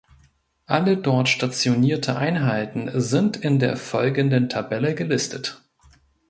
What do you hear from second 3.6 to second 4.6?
folgenden